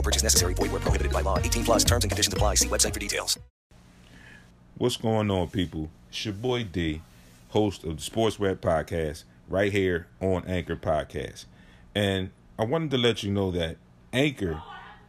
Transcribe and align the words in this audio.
No 0.00 0.02
purchase 0.02 0.22
necessary. 0.22 0.54
Void 0.54 0.72
where 0.72 0.80
prohibited 0.80 1.12
by 1.12 1.20
law. 1.20 1.36
18 1.36 1.62
plus 1.62 1.84
terms 1.84 2.04
and 2.04 2.10
conditions 2.10 2.32
apply. 2.32 2.54
See 2.54 2.68
website 2.68 2.94
for 2.94 3.00
details. 3.00 3.38
What's 4.78 4.96
going 4.96 5.30
on, 5.30 5.48
people? 5.50 5.90
It's 6.08 6.24
your 6.24 6.32
boy 6.32 6.64
D, 6.64 7.02
host 7.50 7.84
of 7.84 7.98
the 7.98 8.02
Sports 8.02 8.40
Rap 8.40 8.62
Podcast, 8.62 9.24
right 9.46 9.70
here 9.70 10.06
on 10.18 10.46
Anchor 10.46 10.76
Podcast. 10.76 11.44
And 11.94 12.30
I 12.58 12.64
wanted 12.64 12.92
to 12.92 12.96
let 12.96 13.22
you 13.22 13.30
know 13.30 13.50
that 13.50 13.76
Anchor, 14.10 14.62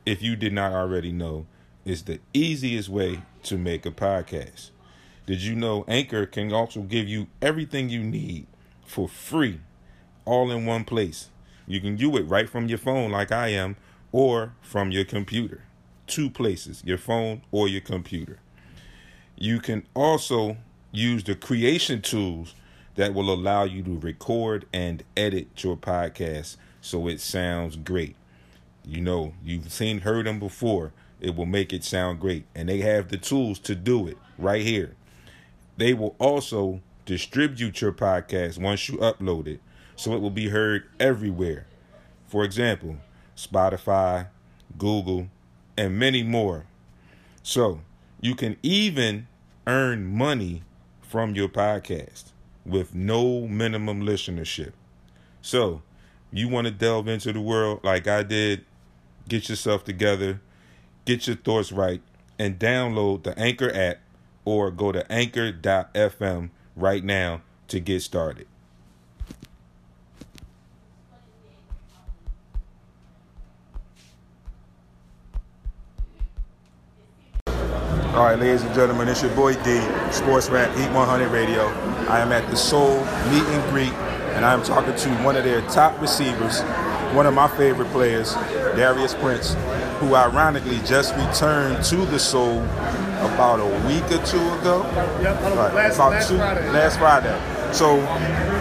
if 0.05 0.21
you 0.21 0.35
did 0.35 0.51
not 0.51 0.73
already 0.73 1.13
know, 1.13 1.45
is 1.85 2.03
the 2.03 2.19
easiest 2.33 2.89
way 2.89 3.21
to 3.43 3.57
make 3.57 3.85
a 3.85 3.91
podcast. 3.91 4.71
Did 5.25 5.41
you 5.41 5.55
know 5.55 5.85
Anchor 5.87 6.25
can 6.25 6.51
also 6.51 6.81
give 6.81 7.07
you 7.07 7.27
everything 7.41 7.87
you 7.87 8.03
need 8.03 8.45
for 8.85 9.07
free, 9.07 9.61
all 10.25 10.51
in 10.51 10.65
one 10.65 10.83
place? 10.83 11.29
You 11.65 11.79
can 11.79 11.95
do 11.95 12.17
it 12.17 12.23
right 12.23 12.49
from 12.49 12.67
your 12.67 12.77
phone, 12.77 13.11
like 13.11 13.31
I 13.31 13.49
am, 13.49 13.77
or 14.11 14.53
from 14.61 14.91
your 14.91 15.05
computer. 15.05 15.63
Two 16.07 16.29
places, 16.29 16.83
your 16.85 16.97
phone 16.97 17.41
or 17.51 17.67
your 17.67 17.81
computer. 17.81 18.39
You 19.37 19.59
can 19.59 19.87
also 19.95 20.57
use 20.91 21.23
the 21.23 21.35
creation 21.35 22.01
tools 22.01 22.53
that 22.95 23.13
will 23.13 23.33
allow 23.33 23.63
you 23.63 23.81
to 23.83 23.97
record 23.99 24.65
and 24.73 25.03
edit 25.15 25.63
your 25.63 25.77
podcast 25.77 26.57
so 26.81 27.07
it 27.07 27.21
sounds 27.21 27.75
great. 27.77 28.15
You 28.85 29.01
know, 29.01 29.33
you've 29.43 29.71
seen 29.71 30.01
heard 30.01 30.25
them 30.25 30.39
before. 30.39 30.91
It 31.19 31.35
will 31.35 31.45
make 31.45 31.71
it 31.71 31.83
sound 31.83 32.19
great 32.19 32.45
and 32.53 32.67
they 32.67 32.79
have 32.79 33.09
the 33.09 33.17
tools 33.17 33.59
to 33.59 33.75
do 33.75 34.07
it 34.07 34.17
right 34.37 34.63
here. 34.63 34.95
They 35.77 35.93
will 35.93 36.15
also 36.19 36.81
distribute 37.05 37.81
your 37.81 37.91
podcast 37.91 38.59
once 38.59 38.89
you 38.89 38.97
upload 38.97 39.47
it 39.47 39.61
so 39.95 40.13
it 40.13 40.19
will 40.19 40.29
be 40.31 40.49
heard 40.49 40.83
everywhere. 40.99 41.67
For 42.27 42.43
example, 42.43 42.97
Spotify, 43.47 44.27
Google, 44.77 45.27
and 45.77 45.97
many 45.97 46.23
more. 46.23 46.65
So 47.43 47.81
you 48.19 48.35
can 48.35 48.57
even 48.61 49.27
earn 49.65 50.05
money 50.05 50.63
from 51.01 51.35
your 51.35 51.49
podcast 51.49 52.31
with 52.65 52.93
no 52.93 53.47
minimum 53.47 54.01
listenership. 54.01 54.73
So 55.41 55.81
you 56.31 56.47
want 56.47 56.65
to 56.65 56.71
delve 56.71 57.07
into 57.07 57.33
the 57.33 57.41
world 57.41 57.81
like 57.83 58.07
I 58.07 58.23
did, 58.23 58.63
get 59.27 59.49
yourself 59.49 59.83
together, 59.83 60.39
get 61.05 61.27
your 61.27 61.35
thoughts 61.35 61.71
right, 61.71 62.01
and 62.37 62.59
download 62.59 63.23
the 63.23 63.37
Anchor 63.37 63.71
app 63.73 63.99
or 64.45 64.71
go 64.71 64.91
to 64.91 65.09
anchor.fm 65.11 66.49
right 66.75 67.03
now 67.03 67.41
to 67.67 67.79
get 67.79 68.01
started. 68.01 68.47
All 78.13 78.23
right, 78.25 78.37
ladies 78.37 78.61
and 78.63 78.73
gentlemen, 78.75 79.07
it's 79.07 79.21
your 79.21 79.33
boy 79.35 79.53
D, 79.63 79.79
Sports 80.11 80.49
Rap 80.49 80.75
Heat 80.75 80.91
100 80.91 81.29
Radio. 81.29 81.67
I 82.09 82.19
am 82.19 82.33
at 82.33 82.49
the 82.49 82.57
Soul 82.57 82.97
Meet 83.31 83.43
and 83.43 83.71
Greet, 83.71 83.93
and 84.35 84.43
I 84.45 84.53
am 84.53 84.61
talking 84.63 84.93
to 84.95 85.09
one 85.23 85.37
of 85.37 85.45
their 85.45 85.61
top 85.69 85.99
receivers, 86.01 86.61
one 87.15 87.25
of 87.25 87.33
my 87.33 87.47
favorite 87.55 87.89
players, 87.91 88.33
Darius 88.75 89.13
Prince, 89.15 89.53
who 89.99 90.13
ironically 90.13 90.79
just 90.85 91.15
returned 91.15 91.85
to 91.85 91.97
the 92.07 92.19
Soul 92.19 92.61
about 93.23 93.61
a 93.61 93.87
week 93.87 94.03
or 94.11 94.23
two 94.25 94.39
ago. 94.59 94.83
Yep, 95.21 95.41
Right, 95.55 95.73
last, 95.73 95.95
about 95.95 96.11
last 96.11 96.27
two, 96.29 96.37
Friday. 96.37 96.69
last 96.71 96.99
Friday. 96.99 97.73
So, 97.73 98.01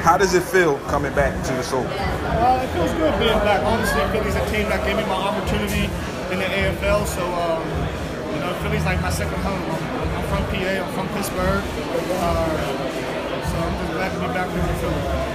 how 0.05 0.17
does 0.17 0.35
it 0.35 0.45
feel 0.45 0.79
coming 0.87 1.13
back 1.15 1.35
to 1.47 1.53
the 1.55 1.63
Soul? 1.65 1.85
Uh, 1.89 2.61
it 2.63 2.69
feels 2.73 2.93
good 2.93 3.19
being 3.19 3.39
back. 3.41 3.65
Honestly, 3.65 4.01
Philly's 4.13 4.37
a 4.37 4.47
team 4.53 4.69
that 4.69 4.87
gave 4.87 4.97
me 4.97 5.03
my 5.07 5.15
opportunity 5.15 5.91
in 6.33 6.39
the 6.39 6.45
AFL. 6.47 7.05
So, 7.05 7.27
um, 7.35 8.00
you 8.33 8.41
know, 8.41 8.53
Philly's 8.63 8.85
like 8.85 9.01
my 9.01 9.11
second 9.11 9.41
home. 9.43 9.63
I'm, 9.63 10.09
I'm 10.17 10.25
from 10.29 10.43
PA. 10.51 10.73
I'm 10.83 10.93
from 10.95 11.09
Pittsburgh. 11.15 11.63
Uh, 12.23 12.91
so 13.51 13.57
I'm 13.59 13.75
just 13.79 13.93
glad 13.93 14.11
to 14.13 14.19
be 14.21 14.27
back 14.33 14.49
here 14.51 14.63
in 14.63 14.77
Philly. 14.79 15.31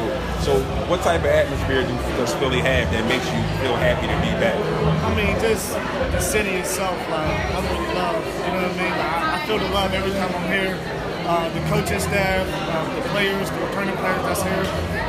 So, 0.45 0.61
what 0.85 1.01
type 1.01 1.22
of 1.22 1.33
atmosphere 1.33 1.81
do, 1.81 1.95
does 2.22 2.33
Philly 2.35 2.61
have 2.61 2.85
that 2.94 3.03
makes 3.09 3.25
you 3.25 3.41
feel 3.66 3.75
happy 3.81 4.06
to 4.06 4.17
be 4.22 4.29
back? 4.38 4.53
I 5.01 5.09
mean, 5.17 5.33
just 5.41 5.73
the 6.13 6.22
city 6.22 6.61
itself, 6.61 6.94
like, 7.09 7.33
I'm 7.50 7.66
really 7.66 7.89
love, 7.97 8.22
you 8.45 8.53
know 8.53 8.61
what 8.61 8.78
I 8.78 8.78
mean? 8.78 8.94
Like, 8.94 9.09
I, 9.09 9.41
I 9.41 9.45
feel 9.50 9.57
the 9.57 9.69
love 9.73 9.91
every 9.94 10.13
time 10.13 10.29
I'm 10.29 10.45
here. 10.45 10.77
Uh, 11.25 11.50
the 11.50 11.62
coaching 11.73 11.97
staff, 11.97 12.45
uh, 12.45 12.85
the 12.94 13.01
players, 13.09 13.50
the 13.50 13.57
returning 13.66 13.97
players 13.97 14.22
that's 14.29 14.45
here, 14.45 14.63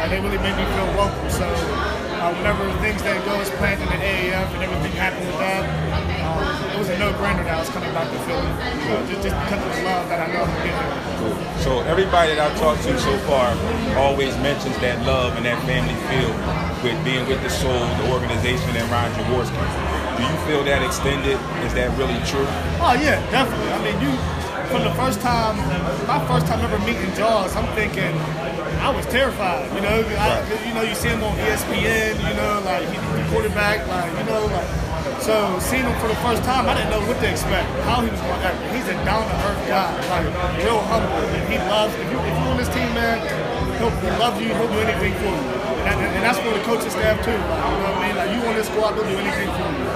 they 0.08 0.16
really 0.24 0.41
make 0.41 0.56
me 0.56 0.64
feel 0.72 0.88
welcome. 0.97 1.28
So, 1.28 1.44
uh, 2.26 2.34
whenever 2.34 2.66
things 2.82 3.00
didn't 3.03 3.25
go 3.25 3.38
as 3.38 3.50
planned 3.62 3.78
in 3.78 3.87
the 3.87 4.00
AAF 4.03 4.50
and 4.59 4.62
everything 4.66 4.92
happened 4.98 5.26
with 5.31 5.38
that, 5.38 5.62
um, 6.26 6.75
it 6.75 6.78
was 6.78 6.91
a 6.91 6.98
no-brainer 6.98 7.47
that 7.47 7.54
I 7.54 7.60
was 7.62 7.70
coming 7.70 7.92
back 7.94 8.10
to 8.10 8.19
Philly. 8.26 8.50
You 8.82 8.88
know, 8.91 9.00
just, 9.06 9.22
just 9.31 9.37
because 9.47 9.62
of 9.62 9.70
the 9.70 9.82
love 9.87 10.10
that 10.10 10.19
I 10.19 10.26
know 10.34 10.42
I'm 10.42 10.50
getting 10.66 10.75
here. 10.75 11.62
So 11.62 11.86
everybody 11.86 12.34
that 12.34 12.42
I've 12.42 12.59
talked 12.59 12.82
to 12.82 12.98
so 12.98 13.15
far 13.31 13.54
always 13.94 14.34
mentions 14.42 14.75
that 14.82 15.06
love 15.06 15.38
and 15.38 15.47
that 15.47 15.62
family 15.70 15.94
feel 16.10 16.34
with 16.82 16.98
being 17.06 17.22
with 17.31 17.38
the 17.47 17.50
Soul, 17.50 17.86
the 18.03 18.10
organization, 18.10 18.75
and 18.75 18.86
Ron 18.91 19.06
Jaworski. 19.15 19.62
Do 20.19 20.22
you 20.26 20.36
feel 20.50 20.62
that 20.66 20.82
extended? 20.82 21.38
Is 21.62 21.75
that 21.78 21.94
really 21.94 22.19
true? 22.26 22.47
Oh 22.82 22.98
yeah, 22.98 23.22
definitely. 23.31 23.70
I 23.70 23.78
mean, 23.86 23.98
you 24.03 24.10
from 24.66 24.82
the 24.82 24.94
first 24.98 25.20
time, 25.20 25.56
my 26.10 26.19
first 26.26 26.47
time 26.50 26.59
ever 26.59 26.78
meeting 26.82 27.15
Jaws, 27.15 27.54
I'm 27.54 27.70
thinking 27.78 28.10
I 28.81 28.91
was 28.94 29.06
terrified. 29.06 29.66
You 29.75 29.81
know, 29.82 29.98
I, 30.04 30.42
you 30.66 30.75
know, 30.75 30.82
you 30.82 30.94
see 30.94 31.09
him 31.09 31.22
on 31.22 31.37
ESPN. 31.38 32.16
You 32.20 32.34
know, 32.37 32.62
like 32.64 32.87
he's 32.88 33.00
the 33.00 33.25
quarterback. 33.32 33.87
Like 33.88 34.10
you 34.19 34.25
know, 34.31 34.47
like 34.47 34.69
so 35.22 35.59
seeing 35.59 35.82
him 35.84 35.97
for 36.00 36.09
the 36.09 36.19
first 36.22 36.42
time, 36.44 36.69
I 36.69 36.75
didn't 36.75 36.91
know 36.91 37.03
what 37.06 37.19
to 37.20 37.28
expect. 37.31 37.66
How 37.88 38.00
he 38.03 38.10
was 38.10 38.20
going 38.20 38.41
to 38.41 38.47
act. 38.47 38.59
He's 38.75 38.86
a 38.88 38.94
down 39.04 39.26
to 39.26 39.34
earth 39.48 39.62
guy, 39.66 39.91
like 40.12 40.26
real 40.62 40.78
humble, 40.86 41.10
and 41.34 41.44
he 41.50 41.59
loves. 41.66 41.94
If 41.98 42.06
you 42.12 42.19
if 42.20 42.34
you're 42.36 42.50
on 42.53 42.56
this 42.59 42.70
team, 42.70 42.91
man, 42.94 43.19
he'll, 43.81 43.91
he 44.04 44.10
loves 44.19 44.38
you. 44.41 44.54
He'll 44.54 44.70
do 44.70 44.81
anything 44.86 45.15
for 45.19 45.31
you. 45.31 45.42
And, 45.86 45.94
that, 46.03 46.10
and 46.19 46.22
that's 46.22 46.38
for 46.38 46.50
the 46.50 46.62
coaching 46.66 46.91
staff 46.91 47.19
too. 47.25 47.31
Like, 47.31 47.41
you 47.41 47.78
know 47.78 47.91
what 47.91 48.03
I 48.03 48.06
mean? 48.06 48.15
Like 48.19 48.31
you 48.34 48.41
on 48.47 48.54
this 48.54 48.66
squad, 48.70 48.92
they'll 48.98 49.06
do 49.06 49.16
anything 49.19 49.50
for 49.54 49.66
you. 49.70 49.86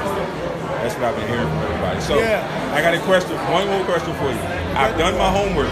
That's 0.81 0.95
what 0.97 1.05
I've 1.13 1.17
been 1.19 1.29
hearing 1.29 1.47
from 1.51 1.61
everybody. 1.67 2.01
So 2.01 2.19
Yeah. 2.19 2.41
I 2.73 2.81
got 2.81 2.95
a 2.95 3.01
question, 3.05 3.37
one 3.53 3.67
more 3.69 3.85
question 3.85 4.15
for 4.17 4.31
you. 4.33 4.41
I've 4.79 4.97
done 4.97 5.19
my 5.19 5.29
homework. 5.29 5.69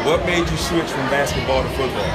What 0.00 0.24
made 0.24 0.48
you 0.48 0.56
switch 0.56 0.88
from 0.88 1.04
basketball 1.12 1.60
to 1.60 1.68
football? 1.76 2.08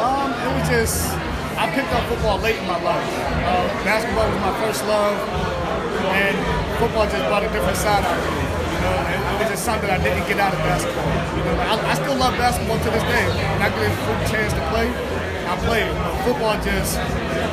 Um, 0.00 0.32
it 0.32 0.50
was 0.56 0.64
just 0.72 1.12
I 1.60 1.68
picked 1.68 1.92
up 1.92 2.00
football 2.08 2.40
late 2.40 2.56
in 2.56 2.64
my 2.64 2.80
life. 2.80 3.04
Uh, 3.44 3.68
basketball 3.84 4.24
was 4.24 4.40
my 4.40 4.56
first 4.64 4.80
love, 4.88 5.20
and 6.16 6.32
football 6.80 7.04
just 7.04 7.20
brought 7.28 7.44
a 7.44 7.52
different 7.52 7.76
side 7.76 8.00
out 8.08 8.16
of 8.16 8.24
me. 8.24 8.40
You 8.40 8.80
know, 8.80 9.36
it, 9.36 9.36
was 9.36 9.48
just 9.52 9.68
something 9.68 9.84
that 9.92 10.00
I 10.00 10.02
didn't 10.02 10.24
get 10.32 10.40
out 10.40 10.56
of 10.56 10.64
basketball. 10.64 11.12
You 11.36 11.44
know, 11.44 11.60
I, 11.60 11.92
I 11.92 11.94
still 12.00 12.16
love 12.16 12.32
basketball 12.40 12.80
to 12.80 12.88
this 12.88 13.04
day. 13.04 13.26
When 13.28 13.60
I 13.60 13.68
get 13.68 13.84
a 13.84 14.24
chance 14.32 14.56
to 14.56 14.64
play, 14.72 14.88
I 15.44 15.60
play. 15.68 15.84
Football 16.24 16.56
just 16.64 16.96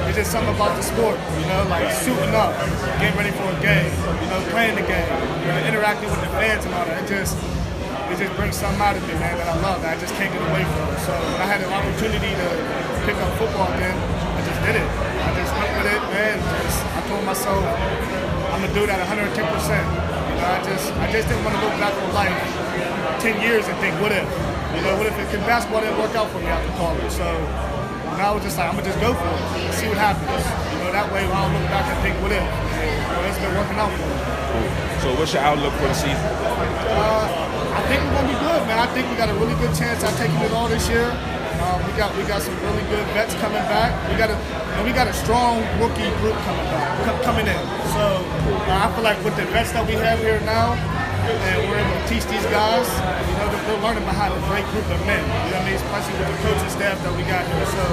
it's 0.07 0.15
just 0.15 0.31
something 0.31 0.55
about 0.55 0.79
the 0.79 0.83
sport. 0.87 1.19
You 1.43 1.47
know, 1.51 1.67
like 1.67 1.91
suiting 1.91 2.31
up, 2.31 2.55
getting 3.03 3.19
ready 3.19 3.35
for 3.35 3.51
a 3.51 3.59
game. 3.59 3.91
You 4.23 4.27
know, 4.31 4.39
playing 4.47 4.79
the 4.79 4.87
game. 4.87 5.11
You 5.43 5.51
know, 5.51 5.59
interacting 5.67 6.07
with 6.07 6.23
the 6.23 6.31
fans 6.39 6.63
and 6.63 6.71
all 6.71 6.87
that. 6.87 7.03
It 7.03 7.11
just 7.11 7.35
it 8.11 8.17
just 8.17 8.33
brings 8.35 8.55
something 8.55 8.79
out 8.79 8.95
of 8.95 9.03
me, 9.03 9.13
man, 9.19 9.35
that 9.37 9.49
I 9.51 9.55
love, 9.59 9.81
that 9.83 9.95
I 9.95 9.99
just 9.99 10.15
can't 10.15 10.31
get 10.31 10.39
away 10.39 10.63
from. 10.63 10.87
So 11.03 11.11
when 11.11 11.41
I 11.43 11.47
had 11.47 11.59
the 11.59 11.69
opportunity 11.69 12.31
to 12.31 12.47
pick 13.03 13.17
up 13.19 13.31
football 13.35 13.67
again, 13.75 13.95
I 13.95 14.41
just 14.47 14.59
did 14.63 14.75
it. 14.79 14.87
I 14.87 15.29
just 15.35 15.51
went 15.55 15.71
with 15.75 15.89
it, 15.91 16.01
man. 16.15 16.35
Just, 16.63 16.79
I 16.95 16.99
told 17.11 17.23
myself, 17.27 17.63
I'm 18.53 18.63
gonna 18.63 18.73
do 18.73 18.87
that 18.87 18.99
110%. 19.03 19.37
You 19.37 20.35
know, 20.39 20.47
I 20.47 20.59
just 20.63 20.85
I 20.97 21.05
just 21.11 21.27
didn't 21.27 21.43
want 21.43 21.55
to 21.57 21.61
look 21.61 21.75
back 21.81 21.93
on 21.93 22.09
life 22.13 22.37
ten 23.19 23.41
years 23.41 23.67
and 23.67 23.75
think, 23.79 23.93
what 24.01 24.11
if? 24.11 24.27
You 24.75 24.81
know, 24.85 24.95
what 24.97 25.07
if 25.07 25.15
it, 25.17 25.39
basketball 25.45 25.81
didn't 25.81 25.97
work 25.97 26.15
out 26.15 26.29
for 26.29 26.39
me 26.39 26.47
after 26.47 26.71
college? 26.77 27.11
So 27.11 27.25
now 28.17 28.31
I 28.31 28.35
was 28.35 28.43
just 28.43 28.57
like, 28.57 28.67
I'm 28.69 28.75
gonna 28.75 28.89
just 28.89 28.99
go 28.99 29.13
for 29.13 29.27
it 29.29 29.39
and 29.61 29.73
see 29.73 29.87
what 29.87 29.97
happens. 30.01 30.43
You 30.73 30.77
know, 30.83 30.91
that 30.91 31.07
way 31.13 31.23
I 31.25 31.29
don't 31.29 31.53
look 31.53 31.67
back 31.69 31.85
and 31.87 31.97
think, 32.01 32.15
what 32.21 32.33
if? 32.33 32.41
Well, 32.41 33.23
it's 33.29 33.37
been 33.39 33.53
working 33.53 33.77
out 33.77 33.91
for 33.93 34.01
me. 34.01 34.17
So 35.01 35.07
what's 35.17 35.33
your 35.33 35.43
outlook 35.45 35.73
for 35.77 35.87
the 35.87 35.97
season? 35.97 36.17
Uh, 36.17 37.77
I 37.77 37.81
think 37.85 38.01
we're 38.01 38.15
gonna 38.17 38.33
be 38.33 38.39
good, 38.41 38.61
man. 38.65 38.77
I 38.81 38.87
think 38.93 39.05
we 39.09 39.15
got 39.15 39.29
a 39.29 39.37
really 39.37 39.55
good 39.61 39.73
chance 39.77 40.01
at 40.03 40.13
taking 40.17 40.41
it 40.41 40.51
all 40.51 40.67
this 40.67 40.89
year. 40.89 41.13
Um, 41.61 41.81
we 41.85 41.91
got 41.97 42.13
we 42.17 42.21
got 42.25 42.41
some 42.41 42.53
really 42.65 42.85
good 42.89 43.05
vets 43.17 43.33
coming 43.41 43.61
back. 43.69 43.89
We 44.09 44.17
got 44.17 44.29
a 44.29 44.37
and 44.77 44.85
we 44.85 44.93
got 44.93 45.07
a 45.09 45.13
strong 45.13 45.61
rookie 45.81 46.09
group 46.21 46.37
coming 46.45 46.67
back, 46.73 46.89
co- 47.05 47.21
coming 47.25 47.47
in. 47.49 47.63
So 47.97 48.21
uh, 48.69 48.85
I 48.85 48.93
feel 48.93 49.03
like 49.05 49.17
with 49.25 49.35
the 49.37 49.45
vets 49.49 49.71
that 49.73 49.85
we 49.85 49.93
have 49.97 50.19
here 50.19 50.37
now, 50.45 50.77
and 51.29 51.57
we're 51.67 51.79
able 51.79 51.97
to 51.99 52.05
teach 52.07 52.23
these 52.31 52.47
guys, 52.47 52.87
you 53.27 53.35
know, 53.35 53.47
they're, 53.51 53.65
they're 53.67 53.83
learning 53.83 54.05
behind 54.07 54.31
a 54.31 54.41
great 54.47 54.65
group 54.71 54.87
of 54.87 54.99
men. 55.03 55.19
You 55.19 55.51
know 55.51 55.59
what 55.59 55.63
I 55.63 55.67
mean? 55.67 55.77
Especially 55.79 56.15
with 56.15 56.29
the 56.31 56.39
coaching 56.47 56.71
staff 56.71 56.95
that 57.03 57.13
we 57.15 57.23
got 57.27 57.43
here. 57.43 57.67
So 57.67 57.83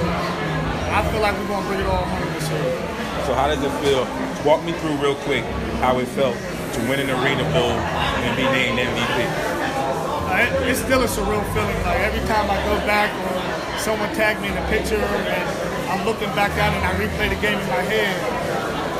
I 0.95 1.03
feel 1.11 1.19
like 1.19 1.35
we're 1.35 1.51
gonna 1.51 1.67
bring 1.67 1.81
it 1.83 1.89
all 1.91 2.05
home 2.07 2.29
this 2.33 2.47
year. 2.47 2.95
So 3.27 3.33
how 3.33 3.47
does 3.51 3.59
it 3.59 3.73
feel? 3.83 4.07
Walk 4.47 4.63
me 4.63 4.71
through 4.79 4.95
real 5.01 5.17
quick 5.25 5.43
how 5.81 5.97
it 5.99 6.07
felt 6.13 6.37
to 6.37 6.79
win 6.87 6.99
an 7.01 7.09
Arena 7.09 7.43
Bowl 7.51 7.73
and 7.73 8.31
be 8.37 8.43
named 8.43 8.77
MVP. 8.79 9.17
Uh, 9.17 10.45
it, 10.45 10.69
it's 10.69 10.79
still 10.79 11.01
a 11.01 11.09
surreal 11.09 11.43
feeling. 11.51 11.75
Like 11.83 11.99
every 12.05 12.21
time 12.27 12.45
I 12.47 12.57
go 12.63 12.77
back 12.85 13.09
or 13.25 13.79
someone 13.79 14.09
tagged 14.15 14.41
me 14.41 14.49
in 14.49 14.57
a 14.57 14.65
picture 14.69 14.95
and 14.95 15.89
I'm 15.89 16.05
looking 16.05 16.29
back 16.35 16.51
at 16.55 16.73
it 16.73 16.79
and 16.79 16.85
I 16.85 16.93
replay 16.95 17.29
the 17.33 17.41
game 17.41 17.59
in 17.59 17.69
my 17.69 17.83
head. 17.83 18.44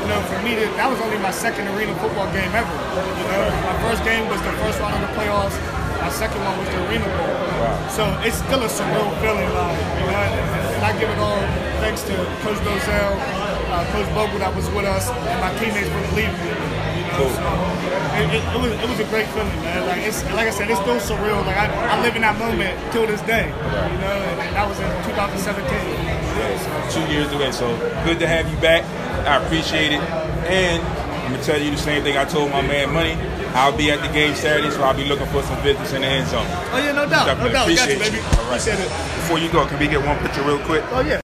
You 0.06 0.13
know, 0.13 0.22
for 0.30 0.38
me, 0.46 0.54
that 0.54 0.69
that 0.78 0.86
was 0.86 1.02
only 1.02 1.18
my 1.18 1.34
second 1.34 1.66
arena 1.74 1.90
football 1.98 2.30
game 2.30 2.54
ever. 2.54 2.69
You 2.94 3.25
know, 3.25 3.42
my 3.66 3.74
first 3.90 4.06
game 4.06 4.30
was 4.30 4.38
the 4.46 4.54
first 4.62 4.78
round 4.78 4.94
of 4.94 5.02
the 5.02 5.10
playoffs. 5.18 5.57
My 5.98 6.13
second 6.13 6.46
one 6.46 6.62
was 6.62 6.69
the 6.69 6.78
arena 6.86 7.10
bowl. 7.18 7.34
So 7.90 8.06
it's 8.22 8.38
still 8.38 8.62
a 8.62 8.69
surreal 8.69 9.10
feeling, 9.18 9.50
like 9.50 9.81
you 9.98 10.06
know. 10.06 10.22
And, 10.22 10.86
I 10.86 10.94
give 11.02 11.10
it 11.10 11.18
all 11.18 11.42
thanks 11.81 12.06
to 12.06 12.13
Coach 12.46 12.62
Dolezel, 12.62 13.18
uh, 13.74 13.81
Coach 13.90 14.06
Bogle 14.13 14.38
that 14.46 14.54
was 14.54 14.69
with 14.78 14.86
us, 14.86 15.10
and 15.10 15.38
my 15.42 15.50
teammates 15.57 15.90
for 15.90 15.98
believing 16.13 16.38
in 16.38 16.54
me. 16.54 17.01
You 17.01 17.10
know, 17.10 17.25
Cool. 17.25 17.34
so 17.34 17.42
it, 18.22 18.30
it, 18.38 18.44
it 18.46 18.60
was 18.62 18.72
it 18.78 18.86
was 18.86 19.00
a 19.01 19.10
great 19.10 19.25
feeling, 19.34 19.58
man. 19.66 19.90
Like 19.90 20.06
it's 20.06 20.22
like 20.38 20.46
I 20.46 20.54
said, 20.54 20.69
it's 20.69 20.78
still 20.86 21.01
surreal. 21.01 21.42
Like 21.50 21.58
I, 21.58 21.66
I 21.66 21.98
live 22.06 22.13
in 22.13 22.22
that 22.22 22.38
moment 22.38 22.78
till 22.94 23.10
this 23.10 23.25
day. 23.25 23.50
You 23.50 23.98
know, 24.06 24.13
and, 24.22 24.38
and 24.38 24.54
that 24.54 24.69
was 24.69 24.78
in 24.78 24.86
2017. 25.10 25.66
Two 26.94 27.01
years 27.12 27.34
away, 27.34 27.50
so 27.50 27.74
good 28.06 28.19
to 28.22 28.28
have 28.30 28.46
you 28.46 28.58
back. 28.62 28.86
I 29.25 29.44
appreciate 29.44 29.92
it. 29.92 30.01
And 30.50 30.81
I'm 31.25 31.31
gonna 31.33 31.44
tell 31.44 31.60
you 31.62 31.72
the 31.72 31.77
same 31.77 32.04
thing 32.04 32.18
I 32.18 32.25
told 32.25 32.51
my 32.51 32.62
man 32.62 32.94
Money. 32.94 33.18
I'll 33.56 33.75
be 33.75 33.89
at 33.89 34.01
the 34.06 34.12
game 34.13 34.36
Saturday, 34.36 34.69
so 34.69 34.83
I'll 34.83 34.94
be 34.95 35.06
looking 35.06 35.27
for 35.27 35.42
some 35.44 35.62
business 35.63 35.94
in 35.94 36.01
the 36.01 36.07
end 36.07 36.27
zone. 36.27 36.45
Oh 36.45 36.77
yeah, 36.77 36.92
no 36.92 37.07
doubt, 37.07 37.39
no 37.39 37.48
Definitely 37.48 37.51
doubt. 37.54 37.68
Got 37.68 37.88
you, 37.89 37.95
appreciate 37.95 38.00
baby. 38.04 38.18
you. 38.18 38.24
All 38.24 38.51
right. 38.51 38.60
Appreciate 38.60 38.80
it. 38.83 38.89
Before 39.16 39.39
you 39.39 39.50
go, 39.50 39.66
can 39.66 39.80
we 39.80 39.88
get 39.88 40.04
one 40.06 40.19
picture 40.19 40.44
real 40.44 40.60
quick? 40.68 40.83
Oh 40.92 41.00
yeah. 41.00 41.13